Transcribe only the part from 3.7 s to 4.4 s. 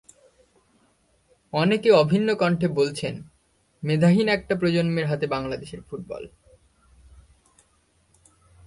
মেধাহীন